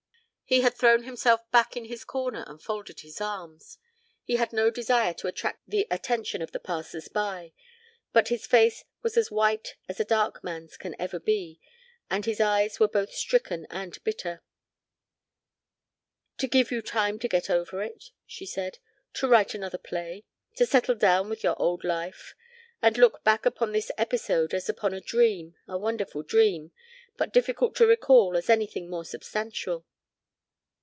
He 0.43 0.59
had 0.59 0.73
thrown 0.75 1.03
himself 1.03 1.49
back 1.49 1.77
in 1.77 1.85
his 1.85 2.03
corner 2.03 2.43
and 2.45 2.61
folded 2.61 2.99
his 2.99 3.21
arms; 3.21 3.77
he 4.21 4.35
had 4.35 4.51
no 4.51 4.69
desire 4.69 5.13
to 5.13 5.27
attract 5.29 5.61
the 5.65 5.87
attention 5.89 6.41
of 6.41 6.51
the 6.51 6.59
passers 6.59 7.07
by. 7.07 7.53
But 8.11 8.27
his 8.27 8.45
face 8.45 8.83
was 9.01 9.15
as 9.15 9.31
white 9.31 9.77
as 9.87 10.01
a 10.01 10.03
dark 10.03 10.43
man's 10.43 10.75
can 10.75 10.93
be 11.23 11.61
and 12.09 12.25
his 12.25 12.41
eyes 12.41 12.81
were 12.81 12.89
both 12.89 13.13
stricken 13.13 13.65
and 13.69 14.03
bitter. 14.03 14.43
"To 16.39 16.47
give 16.49 16.69
you 16.69 16.81
time 16.81 17.17
to 17.19 17.29
get 17.29 17.49
over 17.49 17.81
it," 17.81 18.11
she 18.25 18.45
said. 18.45 18.79
"To 19.13 19.29
write 19.29 19.53
another 19.53 19.77
play. 19.77 20.25
To 20.57 20.65
settle 20.65 20.95
down 20.95 21.29
into 21.29 21.43
your 21.43 21.55
old 21.61 21.85
life 21.85 22.35
and 22.81 22.97
look 22.97 23.23
back 23.23 23.45
upon 23.45 23.71
this 23.71 23.89
episode 23.97 24.53
as 24.53 24.67
upon 24.67 24.93
a 24.93 24.99
dream, 24.99 25.55
a 25.65 25.77
wonderful 25.77 26.23
dream, 26.23 26.73
but 27.15 27.31
difficult 27.31 27.73
to 27.77 27.87
recall 27.87 28.35
as 28.35 28.49
anything 28.49 28.89
more 28.89 29.05
substantial." 29.05 29.85